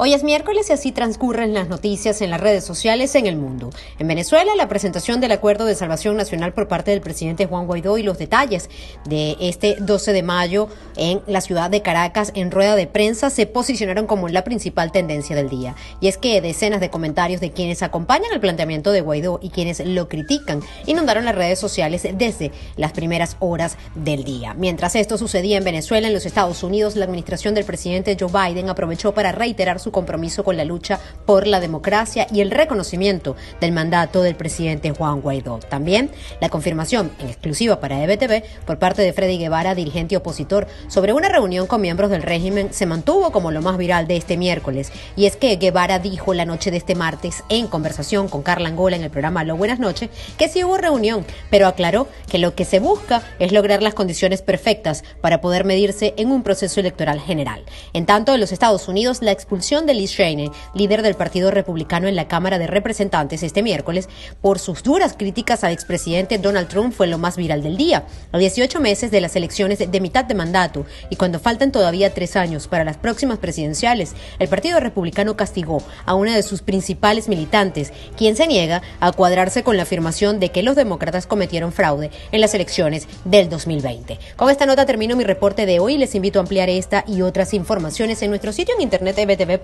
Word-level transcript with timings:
Hoy 0.00 0.14
es 0.14 0.22
miércoles 0.22 0.70
y 0.70 0.72
así 0.72 0.92
transcurren 0.92 1.54
las 1.54 1.68
noticias 1.68 2.22
en 2.22 2.30
las 2.30 2.40
redes 2.40 2.62
sociales 2.62 3.16
en 3.16 3.26
el 3.26 3.34
mundo. 3.34 3.70
En 3.98 4.06
Venezuela, 4.06 4.52
la 4.54 4.68
presentación 4.68 5.20
del 5.20 5.32
Acuerdo 5.32 5.64
de 5.64 5.74
Salvación 5.74 6.16
Nacional 6.16 6.52
por 6.52 6.68
parte 6.68 6.92
del 6.92 7.00
presidente 7.00 7.46
Juan 7.46 7.66
Guaidó 7.66 7.98
y 7.98 8.04
los 8.04 8.16
detalles 8.16 8.70
de 9.06 9.36
este 9.40 9.74
12 9.80 10.12
de 10.12 10.22
mayo 10.22 10.68
en 10.96 11.20
la 11.26 11.40
ciudad 11.40 11.68
de 11.68 11.82
Caracas 11.82 12.30
en 12.36 12.52
rueda 12.52 12.76
de 12.76 12.86
prensa 12.86 13.28
se 13.28 13.46
posicionaron 13.46 14.06
como 14.06 14.28
la 14.28 14.44
principal 14.44 14.92
tendencia 14.92 15.34
del 15.34 15.48
día. 15.48 15.74
Y 16.00 16.06
es 16.06 16.16
que 16.16 16.40
decenas 16.40 16.80
de 16.80 16.90
comentarios 16.90 17.40
de 17.40 17.50
quienes 17.50 17.82
acompañan 17.82 18.32
el 18.32 18.38
planteamiento 18.38 18.92
de 18.92 19.00
Guaidó 19.00 19.40
y 19.42 19.50
quienes 19.50 19.84
lo 19.84 20.08
critican 20.08 20.62
inundaron 20.86 21.24
las 21.24 21.34
redes 21.34 21.58
sociales 21.58 22.06
desde 22.14 22.52
las 22.76 22.92
primeras 22.92 23.36
horas 23.40 23.76
del 23.96 24.22
día. 24.22 24.54
Mientras 24.54 24.94
esto 24.94 25.18
sucedía 25.18 25.58
en 25.58 25.64
Venezuela, 25.64 26.06
en 26.06 26.14
los 26.14 26.24
Estados 26.24 26.62
Unidos, 26.62 26.94
la 26.94 27.06
administración 27.06 27.54
del 27.54 27.64
presidente 27.64 28.16
Joe 28.18 28.30
Biden 28.30 28.70
aprovechó 28.70 29.12
para 29.12 29.32
reiterar 29.32 29.80
su 29.80 29.87
compromiso 29.90 30.44
con 30.44 30.56
la 30.56 30.64
lucha 30.64 31.00
por 31.26 31.46
la 31.46 31.60
democracia 31.60 32.26
y 32.32 32.40
el 32.40 32.50
reconocimiento 32.50 33.36
del 33.60 33.72
mandato 33.72 34.22
del 34.22 34.34
presidente 34.34 34.90
Juan 34.92 35.20
Guaidó. 35.20 35.58
También 35.58 36.10
la 36.40 36.48
confirmación 36.48 37.10
en 37.20 37.28
exclusiva 37.28 37.80
para 37.80 38.02
EBTV 38.02 38.42
por 38.66 38.78
parte 38.78 39.02
de 39.02 39.12
Freddy 39.12 39.38
Guevara, 39.38 39.74
dirigente 39.74 40.16
opositor, 40.16 40.66
sobre 40.88 41.12
una 41.12 41.28
reunión 41.28 41.66
con 41.66 41.80
miembros 41.80 42.10
del 42.10 42.22
régimen 42.22 42.72
se 42.72 42.86
mantuvo 42.86 43.32
como 43.32 43.50
lo 43.50 43.62
más 43.62 43.78
viral 43.78 44.06
de 44.06 44.16
este 44.16 44.36
miércoles. 44.36 44.92
Y 45.16 45.26
es 45.26 45.36
que 45.36 45.56
Guevara 45.56 45.98
dijo 45.98 46.34
la 46.34 46.44
noche 46.44 46.70
de 46.70 46.76
este 46.76 46.94
martes 46.94 47.44
en 47.48 47.66
conversación 47.66 48.28
con 48.28 48.42
Carla 48.42 48.68
Angola 48.68 48.96
en 48.96 49.02
el 49.02 49.10
programa 49.10 49.44
Lo 49.44 49.56
Buenas 49.56 49.78
Noches 49.78 50.10
que 50.36 50.48
sí 50.48 50.64
hubo 50.64 50.76
reunión, 50.76 51.24
pero 51.50 51.66
aclaró 51.66 52.08
que 52.30 52.38
lo 52.38 52.54
que 52.54 52.64
se 52.64 52.80
busca 52.80 53.22
es 53.38 53.52
lograr 53.52 53.82
las 53.82 53.94
condiciones 53.94 54.42
perfectas 54.42 55.04
para 55.20 55.40
poder 55.40 55.64
medirse 55.64 56.14
en 56.16 56.30
un 56.30 56.42
proceso 56.42 56.80
electoral 56.80 57.20
general. 57.20 57.64
En 57.92 58.06
tanto, 58.06 58.34
en 58.34 58.40
los 58.40 58.52
Estados 58.52 58.88
Unidos, 58.88 59.22
la 59.22 59.32
expulsión 59.32 59.77
de 59.86 59.94
Liz 59.94 60.12
Cheney, 60.12 60.50
líder 60.74 61.02
del 61.02 61.14
Partido 61.14 61.50
Republicano 61.50 62.08
en 62.08 62.16
la 62.16 62.28
Cámara 62.28 62.58
de 62.58 62.66
Representantes 62.66 63.42
este 63.42 63.62
miércoles, 63.62 64.08
por 64.40 64.58
sus 64.58 64.82
duras 64.82 65.14
críticas 65.16 65.64
al 65.64 65.72
expresidente 65.72 66.38
Donald 66.38 66.68
Trump 66.68 66.92
fue 66.92 67.06
lo 67.06 67.18
más 67.18 67.36
viral 67.36 67.62
del 67.62 67.76
día. 67.76 68.04
A 68.32 68.38
18 68.38 68.80
meses 68.80 69.10
de 69.10 69.20
las 69.20 69.36
elecciones 69.36 69.78
de 69.78 70.00
mitad 70.00 70.24
de 70.24 70.34
mandato 70.34 70.86
y 71.10 71.16
cuando 71.16 71.38
faltan 71.38 71.72
todavía 71.72 72.12
tres 72.12 72.36
años 72.36 72.68
para 72.68 72.84
las 72.84 72.96
próximas 72.96 73.38
presidenciales, 73.38 74.14
el 74.38 74.48
Partido 74.48 74.80
Republicano 74.80 75.36
castigó 75.36 75.82
a 76.06 76.14
una 76.14 76.34
de 76.34 76.42
sus 76.42 76.62
principales 76.62 77.28
militantes, 77.28 77.92
quien 78.16 78.36
se 78.36 78.46
niega 78.46 78.82
a 79.00 79.12
cuadrarse 79.12 79.62
con 79.62 79.76
la 79.76 79.84
afirmación 79.84 80.40
de 80.40 80.50
que 80.50 80.62
los 80.62 80.76
demócratas 80.76 81.26
cometieron 81.26 81.72
fraude 81.72 82.10
en 82.32 82.40
las 82.40 82.54
elecciones 82.54 83.06
del 83.24 83.48
2020. 83.48 84.18
Con 84.36 84.50
esta 84.50 84.66
nota 84.66 84.86
termino 84.86 85.16
mi 85.16 85.24
reporte 85.24 85.66
de 85.66 85.80
hoy 85.80 85.98
les 85.98 86.14
invito 86.14 86.38
a 86.38 86.42
ampliar 86.42 86.68
esta 86.68 87.04
y 87.06 87.22
otras 87.22 87.54
informaciones 87.54 88.22
en 88.22 88.30
nuestro 88.30 88.52
sitio 88.52 88.74
en 88.74 88.82
internet 88.82 89.16
btv 89.26 89.58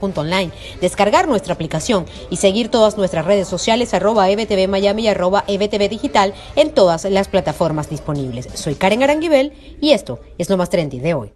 descargar 0.81 1.29
nuestra 1.29 1.55
aplicación 1.55 2.07
y 2.31 2.37
seguir 2.37 2.71
todas 2.71 2.97
nuestras 2.97 3.25
redes 3.25 3.49
sociales 3.49 3.95
arroba 3.95 4.29
EBTV 4.31 4.69
Miami 4.69 5.05
y 5.05 5.09
arroba 5.09 5.45
EBTV 5.47 5.89
Digital 5.89 6.35
en 6.57 6.71
todas 6.71 7.05
las 7.05 7.29
plataformas 7.29 7.89
disponibles. 7.89 8.49
Soy 8.55 8.75
Karen 8.75 9.03
Aranguibel 9.03 9.53
y 9.81 9.93
esto 9.93 10.21
es 10.39 10.51
lo 10.51 10.57
más 10.57 10.71
trendy 10.71 11.01
de 11.01 11.15
hoy. 11.15 11.33